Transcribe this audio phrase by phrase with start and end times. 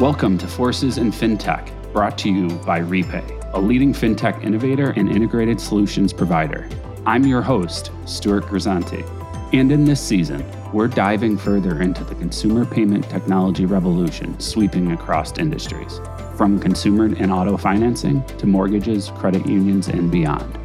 [0.00, 5.08] Welcome to Forces in FinTech, brought to you by Repay, a leading FinTech innovator and
[5.08, 6.68] integrated solutions provider.
[7.06, 9.04] I'm your host, Stuart Grisanti.
[9.52, 15.38] And in this season, we're diving further into the consumer payment technology revolution sweeping across
[15.38, 16.00] industries,
[16.36, 20.58] from consumer and auto financing to mortgages, credit unions, and beyond.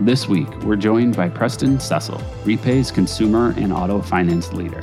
[0.00, 4.82] This week, we're joined by Preston Cecil, Repay's consumer and auto finance leader.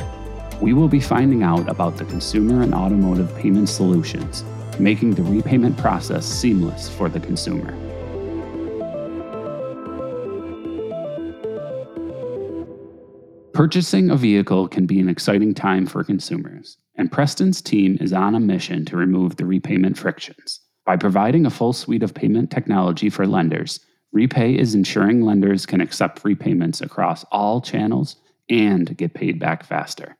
[0.61, 4.43] We will be finding out about the consumer and automotive payment solutions,
[4.79, 7.73] making the repayment process seamless for the consumer.
[13.53, 18.33] Purchasing a vehicle can be an exciting time for consumers, and Preston's team is on
[18.33, 20.61] a mission to remove the repayment frictions.
[20.85, 23.81] By providing a full suite of payment technology for lenders,
[24.13, 28.15] Repay is ensuring lenders can accept repayments across all channels
[28.49, 30.15] and get paid back faster.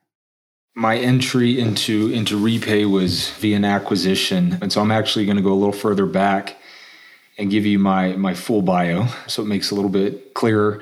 [0.77, 5.43] My entry into into Repay was via an acquisition, and so I'm actually going to
[5.43, 6.57] go a little further back
[7.37, 10.81] and give you my my full bio so it makes a little bit clearer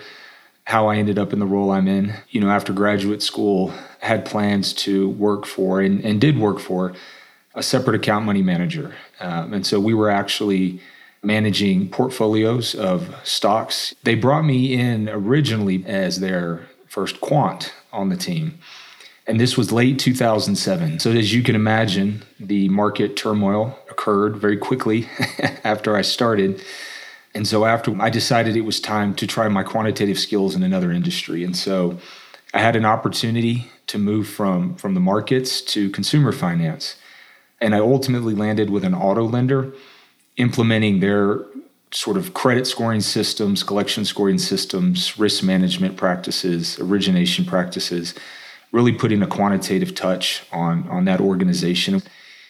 [0.66, 2.16] how I ended up in the role I'm in.
[2.32, 6.94] You know, after graduate school, had plans to work for and, and did work for
[7.54, 8.96] a separate account money manager.
[9.20, 10.82] Um, and so we were actually
[11.22, 13.94] managing portfolios of stocks.
[14.04, 18.58] They brought me in originally as their first quant on the team.
[19.26, 21.00] And this was late 2007.
[21.00, 25.08] So, as you can imagine, the market turmoil occurred very quickly
[25.64, 26.62] after I started.
[27.36, 30.92] And so after I decided it was time to try my quantitative skills in another
[30.92, 31.44] industry.
[31.44, 31.98] And so
[32.54, 36.96] I had an opportunity to move from from the markets to consumer finance.
[37.60, 39.74] And I ultimately landed with an auto lender
[40.38, 41.46] implementing their
[41.92, 48.16] sort of credit scoring systems, collection scoring systems, risk management practices, origination practices,
[48.74, 52.04] really putting a quantitative touch on on that organization.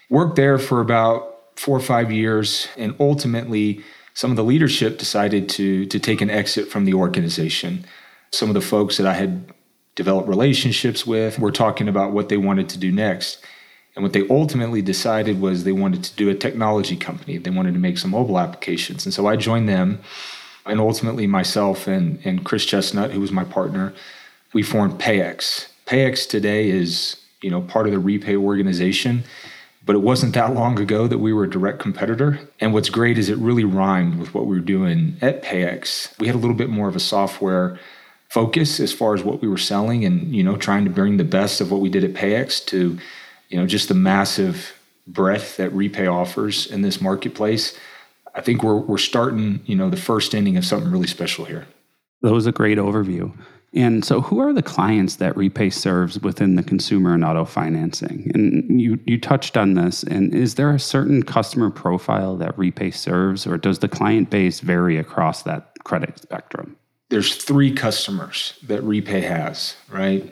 [0.09, 3.83] Worked there for about 4 or 5 years and ultimately
[4.15, 7.85] some of the leadership decided to to take an exit from the organization.
[8.31, 9.53] Some of the folks that I had
[9.95, 13.39] developed relationships with were talking about what they wanted to do next.
[13.95, 17.37] And what they ultimately decided was they wanted to do a technology company.
[17.37, 19.05] They wanted to make some mobile applications.
[19.05, 19.99] And so I joined them.
[20.65, 23.93] And ultimately, myself and, and Chris Chestnut, who was my partner,
[24.53, 25.67] we formed Payix.
[25.85, 29.23] Payix today is you know part of the Repay organization.
[29.85, 32.39] But it wasn't that long ago that we were a direct competitor.
[32.59, 36.17] And what's great is it really rhymed with what we were doing at Payix.
[36.19, 37.77] We had a little bit more of a software
[38.29, 41.23] focus as far as what we were selling and, you know, trying to bring the
[41.23, 42.97] best of what we did at Payix to,
[43.49, 47.77] you know, just the massive breadth that Repay offers in this marketplace.
[48.33, 51.67] I think we're we're starting, you know, the first inning of something really special here.
[52.21, 53.33] That was a great overview.
[53.75, 58.31] And so, who are the clients that Repay serves within the consumer and auto financing?
[58.35, 60.03] And you, you touched on this.
[60.03, 64.59] And is there a certain customer profile that Repay serves, or does the client base
[64.59, 66.77] vary across that credit spectrum?
[67.09, 70.23] There's three customers that Repay has, right?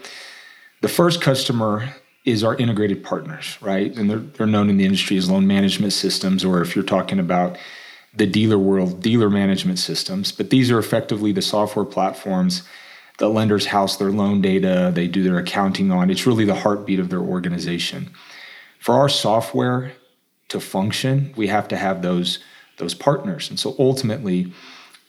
[0.81, 3.96] The first customer is our integrated partners, right?
[3.96, 7.19] And they're, they're known in the industry as loan management systems, or if you're talking
[7.19, 7.58] about
[8.13, 10.31] the dealer world, dealer management systems.
[10.31, 12.63] But these are effectively the software platforms
[13.17, 16.09] the lenders house their loan data, they do their accounting on.
[16.09, 18.09] It's really the heartbeat of their organization.
[18.79, 19.94] For our software
[20.49, 22.39] to function, we have to have those
[22.77, 23.49] those partners.
[23.49, 24.51] And so ultimately,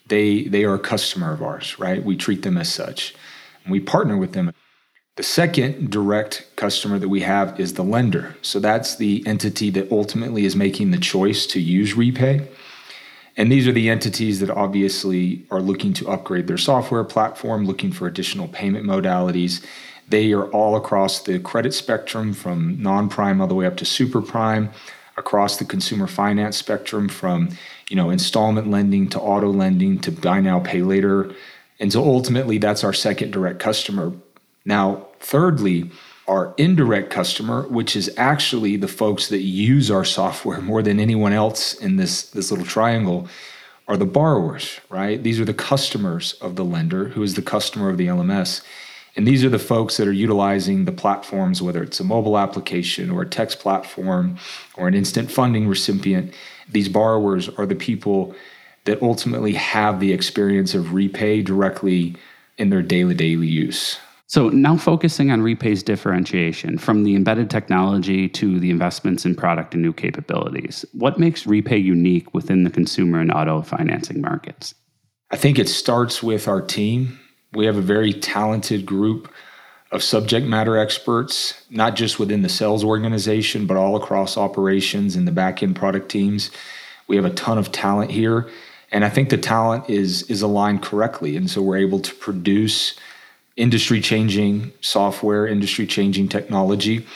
[0.07, 2.05] they they are a customer of ours, right?
[2.05, 3.15] We treat them as such.
[3.65, 4.53] And we partner with them.
[5.17, 8.35] The second direct customer that we have is the lender.
[8.43, 12.49] So that's the entity that ultimately is making the choice to use Repay.
[13.37, 17.91] And these are the entities that obviously are looking to upgrade their software platform, looking
[17.91, 19.65] for additional payment modalities.
[20.09, 23.85] They are all across the credit spectrum from non prime all the way up to
[23.85, 24.71] super prime,
[25.17, 27.49] across the consumer finance spectrum from
[27.89, 31.33] you know installment lending to auto lending to buy now pay later.
[31.81, 34.13] And so ultimately that's our second direct customer.
[34.65, 35.91] Now, thirdly,
[36.29, 41.33] our indirect customer, which is actually the folks that use our software more than anyone
[41.33, 43.29] else in this, this little triangle,
[43.89, 45.23] are the borrowers, right?
[45.23, 48.63] These are the customers of the lender, who is the customer of the LMS.
[49.17, 53.11] And these are the folks that are utilizing the platforms, whether it's a mobile application
[53.11, 54.39] or a text platform
[54.77, 56.33] or an instant funding recipient.
[56.69, 58.35] These borrowers are the people
[58.85, 62.17] that ultimately have the experience of repay directly
[62.57, 63.99] in their daily daily use.
[64.33, 69.75] So now focusing on Repay's differentiation from the embedded technology to the investments in product
[69.75, 70.87] and new capabilities.
[70.93, 74.75] What makes Repay unique within the consumer and auto financing markets?
[75.31, 77.21] I think it starts with our team.
[77.53, 79.31] We have a very talented group
[79.91, 85.29] of subject matter experts, not just within the sales organization, but all across operations and
[85.29, 86.51] the back end product teams.
[87.07, 88.49] We have a ton of talent here.
[88.93, 91.37] And I think the talent is is aligned correctly.
[91.37, 92.95] And so we're able to produce
[93.57, 97.07] industry changing software, industry changing technology,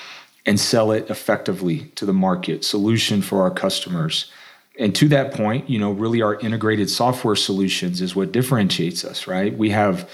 [0.44, 4.30] and sell it effectively to the market, solution for our customers.
[4.78, 9.26] And to that point, you know, really our integrated software solutions is what differentiates us,
[9.26, 9.56] right?
[9.56, 10.08] We have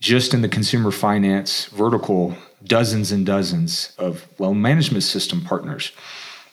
[0.00, 5.92] just in the consumer finance vertical dozens and dozens of loan management system partners.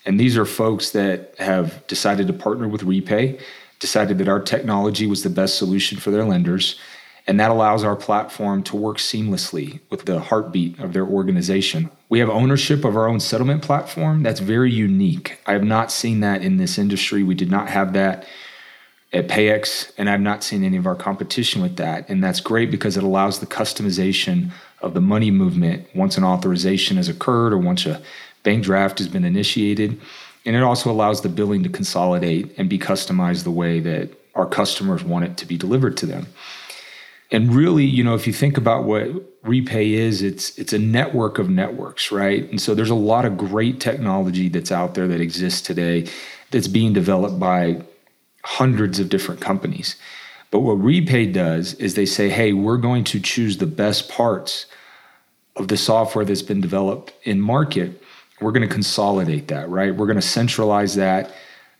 [0.05, 3.39] And these are folks that have decided to partner with Repay,
[3.79, 6.79] decided that our technology was the best solution for their lenders,
[7.25, 11.89] and that allows our platform to work seamlessly with the heartbeat of their organization.
[12.09, 14.23] We have ownership of our own settlement platform.
[14.23, 15.39] That's very unique.
[15.45, 17.23] I have not seen that in this industry.
[17.23, 18.25] We did not have that
[19.13, 22.09] at Payix, and I've not seen any of our competition with that.
[22.09, 26.97] And that's great because it allows the customization of the money movement once an authorization
[26.97, 28.01] has occurred or once a
[28.41, 30.01] bank draft has been initiated.
[30.45, 34.47] And it also allows the billing to consolidate and be customized the way that our
[34.47, 36.27] customers want it to be delivered to them.
[37.33, 39.07] And really, you know, if you think about what
[39.43, 42.47] Repay is, it's it's a network of networks, right?
[42.49, 46.07] And so there's a lot of great technology that's out there that exists today
[46.51, 47.81] that's being developed by
[48.45, 49.95] hundreds of different companies.
[50.51, 54.67] But what Repay does is they say, hey, we're going to choose the best parts
[55.55, 57.99] of the software that's been developed in market.
[58.39, 59.95] We're going to consolidate that, right?
[59.95, 61.33] We're going to centralize that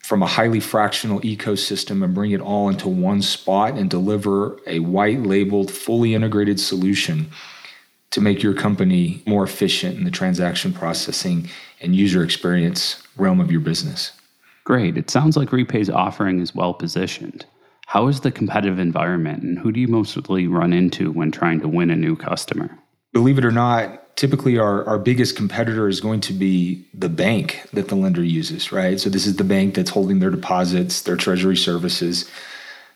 [0.04, 4.80] from a highly fractional ecosystem and bring it all into one spot and deliver a
[4.80, 7.32] white labeled, fully integrated solution
[8.12, 11.50] to make your company more efficient in the transaction processing
[11.82, 14.12] and user experience realm of your business.
[14.66, 14.98] Great.
[14.98, 17.46] It sounds like Repay's offering is well positioned.
[17.88, 21.68] How is the competitive environment and who do you mostly run into when trying to
[21.68, 22.78] win a new customer?
[23.14, 27.68] Believe it or not, typically our, our biggest competitor is going to be the bank
[27.74, 29.00] that the lender uses, right?
[29.00, 32.30] So this is the bank that's holding their deposits, their treasury services.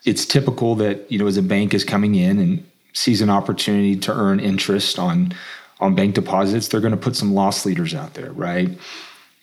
[0.04, 3.96] It's typical that, you know, as a bank is coming in and sees an opportunity
[3.96, 5.34] to earn interest on
[5.80, 8.76] on bank deposits, they're going to put some loss leaders out there, right?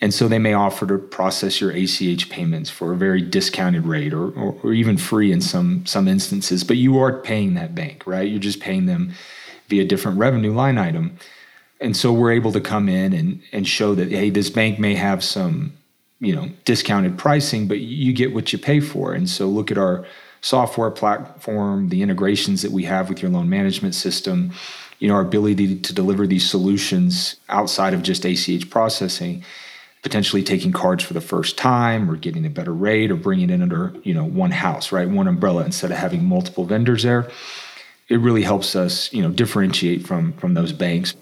[0.01, 4.13] And so they may offer to process your ACH payments for a very discounted rate
[4.13, 8.06] or, or, or even free in some some instances, but you are paying that bank,
[8.06, 8.30] right?
[8.30, 9.13] You're just paying them
[9.69, 11.18] via different revenue line item.
[11.81, 14.95] And so we're able to come in and, and show that, hey, this bank may
[14.95, 15.74] have some,
[16.19, 19.13] you know, discounted pricing, but you get what you pay for.
[19.13, 20.06] And so look at our
[20.42, 24.51] software platform, the integrations that we have with your loan management system,
[25.00, 29.44] you know, our ability to deliver these solutions outside of just ACH processing,
[30.04, 33.62] potentially taking cards for the first time or getting a better rate or bringing it
[33.62, 35.10] under, you know, one house, right?
[35.10, 37.30] One umbrella instead of having multiple vendors there.
[38.07, 41.16] It really helps us, you know, differentiate from from those banks.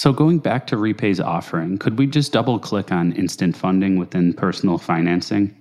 [0.00, 4.32] So, going back to Repay's offering, could we just double click on instant funding within
[4.32, 5.54] personal financing?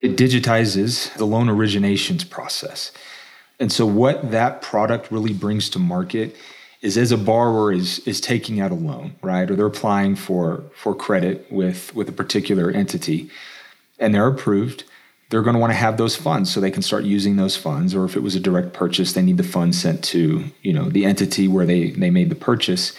[0.00, 2.92] It digitizes the loan originations process.
[3.58, 6.36] And so, what that product really brings to market
[6.82, 9.50] is as a borrower is, is taking out a loan, right?
[9.50, 13.28] Or they're applying for, for credit with, with a particular entity
[13.98, 14.84] and they're approved,
[15.30, 17.92] they're going to want to have those funds so they can start using those funds.
[17.92, 20.90] Or if it was a direct purchase, they need the funds sent to, you know,
[20.90, 22.92] the entity where they, they made the purchase.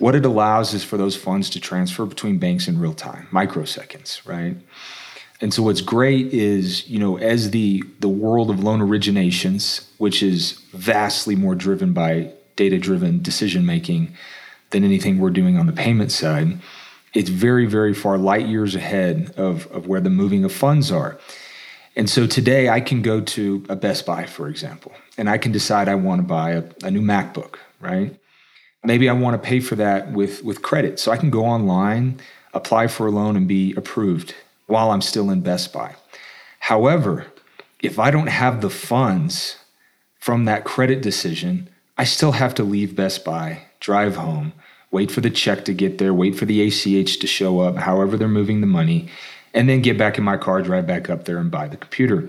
[0.00, 4.26] What it allows is for those funds to transfer between banks in real time, microseconds,
[4.26, 4.56] right?
[5.42, 10.22] And so what's great is, you know, as the the world of loan originations, which
[10.22, 14.14] is vastly more driven by data-driven decision making
[14.70, 16.58] than anything we're doing on the payment side,
[17.14, 21.18] it's very, very far light years ahead of, of where the moving of funds are.
[21.96, 25.52] And so today I can go to a Best Buy, for example, and I can
[25.52, 28.16] decide I want to buy a, a new MacBook, right?
[28.84, 30.98] Maybe I want to pay for that with, with credit.
[30.98, 32.20] So I can go online,
[32.54, 34.34] apply for a loan, and be approved
[34.66, 35.96] while I'm still in Best Buy.
[36.60, 37.26] However,
[37.82, 39.56] if I don't have the funds
[40.18, 41.68] from that credit decision,
[41.98, 44.52] I still have to leave Best Buy, drive home,
[44.90, 48.16] wait for the check to get there, wait for the ACH to show up, however
[48.16, 49.08] they're moving the money,
[49.54, 52.28] and then get back in my car, drive back up there, and buy the computer.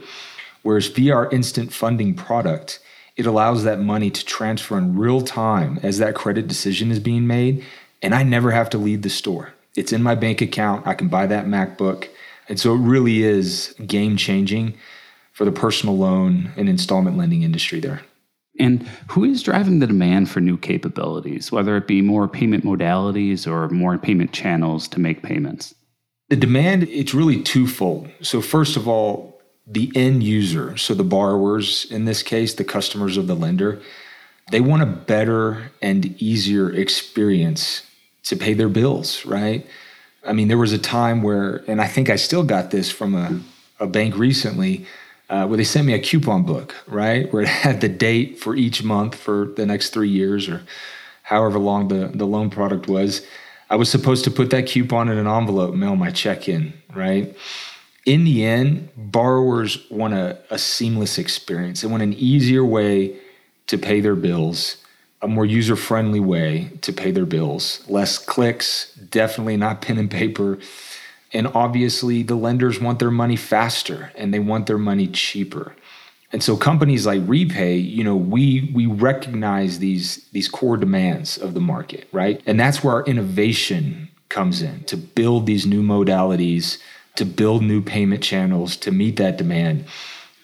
[0.63, 2.79] Whereas VR instant funding product,
[3.15, 7.27] it allows that money to transfer in real time as that credit decision is being
[7.27, 7.63] made.
[8.01, 9.53] And I never have to leave the store.
[9.75, 10.88] It's in my bank account.
[10.88, 12.08] I can buy that MacBook.
[12.50, 14.74] And so it really is game changing
[15.34, 18.01] for the personal loan and installment lending industry there.
[18.60, 23.48] And who is driving the demand for new capabilities, whether it be more payment modalities
[23.48, 25.74] or more payment channels to make payments?
[26.30, 28.10] The demand, it's really twofold.
[28.22, 29.30] So, first of all,
[29.68, 33.82] the end user, so the borrowers in this case, the customers of the lender,
[34.51, 37.84] they want a better and easier experience
[38.24, 39.65] to pay their bills, right?
[40.25, 43.15] I mean, there was a time where, and I think I still got this from
[43.15, 43.39] a,
[43.80, 44.86] a bank recently,
[45.30, 47.32] uh, where they sent me a coupon book, right?
[47.32, 50.63] Where it had the date for each month for the next three years or
[51.24, 53.25] however long the, the loan product was.
[53.70, 57.34] I was supposed to put that coupon in an envelope, mail my check in, right?
[58.05, 61.81] In the end, borrowers want a, a seamless experience.
[61.81, 63.17] They want an easier way
[63.67, 64.77] to pay their bills,
[65.22, 67.84] a more user friendly way to pay their bills.
[67.88, 70.58] Less clicks, definitely not pen and paper.
[71.31, 75.75] And obviously, the lenders want their money faster and they want their money cheaper.
[76.34, 81.53] And so companies like Repay, you know, we we recognize these these core demands of
[81.53, 82.41] the market, right?
[82.46, 86.77] And that's where our innovation comes in to build these new modalities,
[87.15, 89.86] to build new payment channels to meet that demand.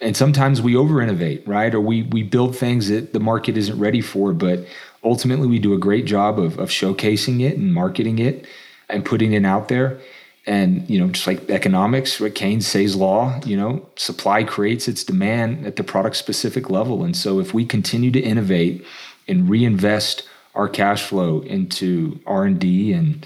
[0.02, 1.74] And sometimes we over innovate right?
[1.74, 4.66] Or we we build things that the market isn't ready for but
[5.04, 8.46] ultimately we do a great job of, of showcasing it and marketing it
[8.90, 10.00] and putting it out there.
[10.46, 15.04] And you know just like economics what Keynes Say's law you know supply creates its
[15.04, 17.04] demand at the product specific level.
[17.04, 18.86] And so if we continue to innovate
[19.28, 20.24] and reinvest
[20.58, 23.26] our cash flow into r&d and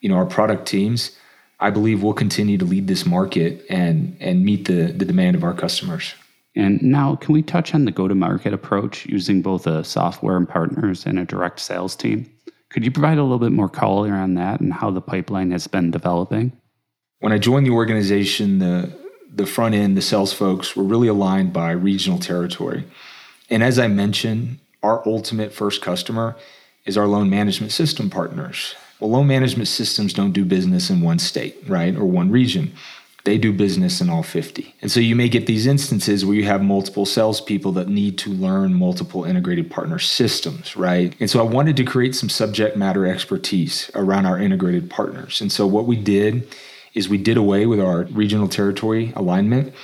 [0.00, 1.16] you know our product teams
[1.62, 5.44] I believe we'll continue to lead this market and and meet the the demand of
[5.44, 6.14] our customers.
[6.54, 10.36] And now, can we touch on the go to market approach using both a software
[10.36, 12.30] and partners and a direct sales team?
[12.68, 15.66] Could you provide a little bit more color on that and how the pipeline has
[15.66, 16.52] been developing?
[17.20, 18.92] When I joined the organization, the
[19.32, 22.84] the front end, the sales folks were really aligned by regional territory.
[23.48, 26.36] And as I mentioned, our ultimate first customer
[26.84, 28.74] is our loan management system partners.
[29.02, 32.72] Well, loan management systems don't do business in one state, right, or one region.
[33.24, 34.76] They do business in all 50.
[34.80, 38.30] And so you may get these instances where you have multiple salespeople that need to
[38.30, 41.16] learn multiple integrated partner systems, right?
[41.18, 45.40] And so I wanted to create some subject matter expertise around our integrated partners.
[45.40, 46.46] And so what we did
[46.94, 49.74] is we did away with our regional territory alignment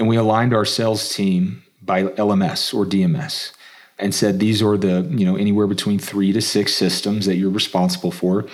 [0.00, 3.52] and we aligned our sales team by LMS or DMS
[3.98, 7.50] and said these are the you know anywhere between three to six systems that you're
[7.50, 8.46] responsible for.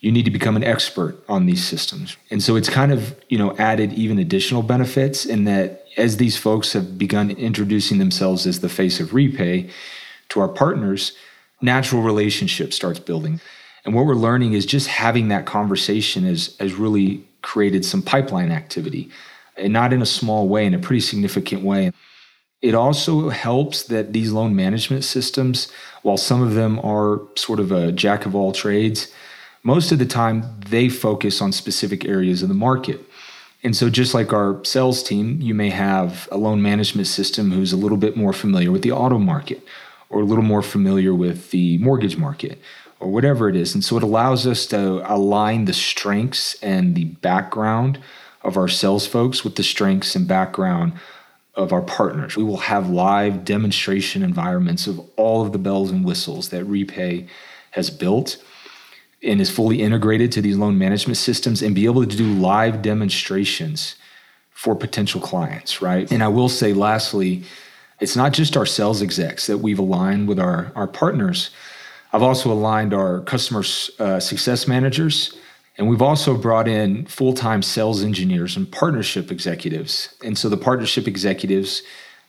[0.00, 2.18] You need to become an expert on these systems.
[2.30, 6.36] And so it's kind of you know added even additional benefits in that as these
[6.36, 9.70] folks have begun introducing themselves as the face of repay
[10.30, 11.12] to our partners
[11.60, 13.40] natural relationship starts building.
[13.84, 18.50] And what we're learning is just having that conversation has, has really created some pipeline
[18.50, 19.10] activity
[19.56, 21.92] and not in a small way in a pretty significant way
[22.64, 27.70] it also helps that these loan management systems, while some of them are sort of
[27.70, 29.12] a jack of all trades,
[29.62, 33.00] most of the time they focus on specific areas of the market.
[33.62, 37.74] And so, just like our sales team, you may have a loan management system who's
[37.74, 39.62] a little bit more familiar with the auto market
[40.08, 42.58] or a little more familiar with the mortgage market
[42.98, 43.74] or whatever it is.
[43.74, 47.98] And so, it allows us to align the strengths and the background
[48.40, 50.94] of our sales folks with the strengths and background
[51.56, 52.36] of our partners.
[52.36, 57.28] We will have live demonstration environments of all of the bells and whistles that Repay
[57.72, 58.42] has built
[59.22, 62.82] and is fully integrated to these loan management systems and be able to do live
[62.82, 63.96] demonstrations
[64.50, 66.10] for potential clients, right?
[66.12, 67.44] And I will say, lastly,
[68.00, 71.50] it's not just our sales execs that we've aligned with our, our partners.
[72.12, 73.64] I've also aligned our customer
[73.98, 75.36] uh, success managers
[75.76, 80.14] and we've also brought in full time sales engineers and partnership executives.
[80.24, 81.82] And so the partnership executives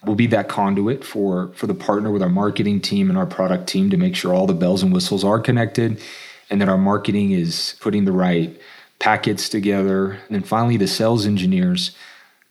[0.06, 3.68] will be that conduit for, for the partner with our marketing team and our product
[3.68, 6.02] team to make sure all the bells and whistles are connected
[6.50, 8.60] and that our marketing is putting the right
[9.00, 10.12] packets together.
[10.12, 11.96] And then finally, the sales engineers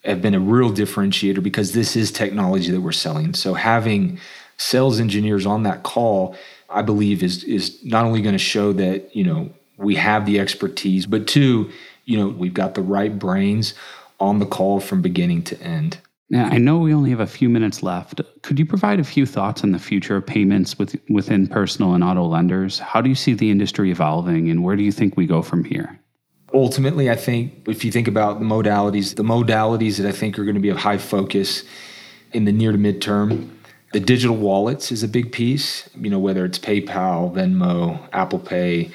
[0.05, 3.35] have been a real differentiator because this is technology that we're selling.
[3.35, 4.19] So having
[4.57, 6.37] sales engineers on that call,
[6.69, 10.39] I believe is is not only going to show that, you know, we have the
[10.39, 11.71] expertise, but two,
[12.05, 13.75] you know, we've got the right brains
[14.21, 15.99] on the call from beginning to end.
[16.31, 18.21] Now, I know we only have a few minutes left.
[18.43, 22.03] Could you provide a few thoughts on the future of payments with, within personal and
[22.03, 22.79] auto lenders?
[22.79, 25.65] How do you see the industry evolving, and where do you think we go from
[25.65, 25.99] here?
[26.53, 30.45] Ultimately, I think if you think about the modalities, the modalities that I think are
[30.45, 31.65] going to be of high focus
[32.33, 33.51] in the near to midterm,
[33.93, 35.89] the digital wallets is a big piece.
[35.97, 38.91] You know, whether it's PayPal, Venmo, Apple Pay,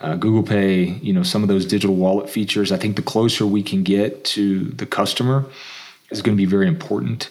[0.00, 2.72] uh, Google Pay, you know, some of those digital wallet features.
[2.72, 5.44] I think the closer we can get to the customer
[6.10, 7.30] is going to be very important.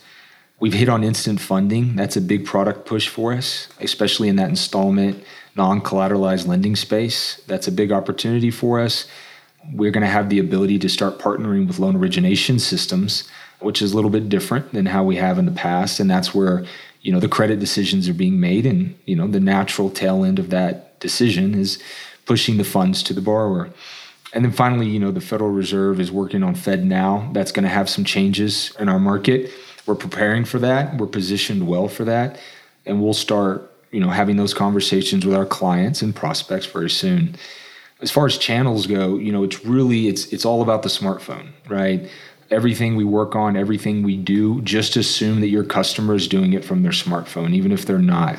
[0.60, 1.96] We've hit on instant funding.
[1.96, 5.24] That's a big product push for us, especially in that installment,
[5.56, 7.42] non collateralized lending space.
[7.48, 9.08] That's a big opportunity for us.
[9.74, 13.28] We're going to have the ability to start partnering with loan origination systems,
[13.60, 16.00] which is a little bit different than how we have in the past.
[16.00, 16.66] And that's where
[17.02, 20.38] you know the credit decisions are being made and you know the natural tail end
[20.38, 21.80] of that decision is
[22.30, 23.72] pushing the funds to the borrower.
[24.34, 27.34] And then finally you know the federal reserve is working on FedNow.
[27.34, 29.52] that's going to have some changes in our market.
[29.88, 30.96] We're preparing for that.
[30.98, 32.40] We're positioned well for that.
[32.86, 33.56] And we'll start
[33.90, 37.36] you know having those conversations with our clients and prospects very soon.
[38.00, 41.48] As far as channels go you know it's really it's it's all about the smartphone
[41.68, 42.08] right?
[42.52, 46.64] Everything we work on, everything we do, just assume that your customer is doing it
[46.66, 48.38] from their smartphone, even if they're not.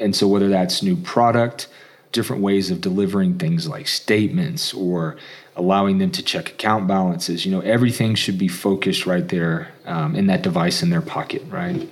[0.00, 1.68] And so, whether that's new product,
[2.16, 5.16] different ways of delivering things like statements or
[5.54, 10.16] allowing them to check account balances, you know, everything should be focused right there um,
[10.16, 11.88] in that device in their pocket, right?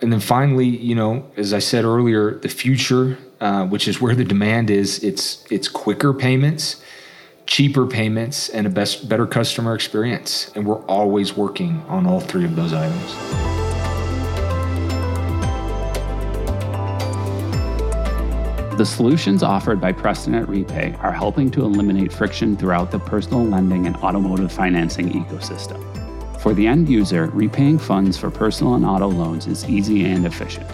[0.00, 4.14] And then finally, you know, as I said earlier, the future, uh, which is where
[4.14, 6.82] the demand is, it's it's quicker payments
[7.46, 10.50] cheaper payments, and a best, better customer experience.
[10.54, 13.51] And we're always working on all three of those items.
[18.78, 23.44] The solutions offered by Preston at Repay are helping to eliminate friction throughout the personal
[23.44, 25.78] lending and automotive financing ecosystem.
[26.40, 30.66] For the end user, repaying funds for personal and auto loans is easy and efficient.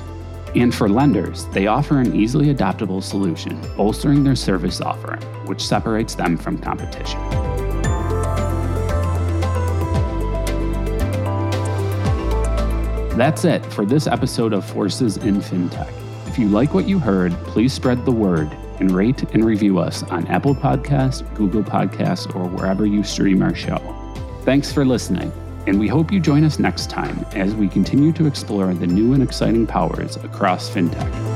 [0.55, 6.15] And for lenders, they offer an easily adaptable solution, bolstering their service offering, which separates
[6.15, 7.21] them from competition.
[13.19, 16.08] That's it for this episode of Forces in FinTech.
[16.39, 20.05] If you like what you heard, please spread the word and rate and review us
[20.05, 23.79] on Apple Podcasts, Google Podcasts, or wherever you stream our show.
[24.45, 25.33] Thanks for listening
[25.67, 29.15] and we hope you join us next time as we continue to explore the new
[29.15, 31.28] and exciting powers across fintech.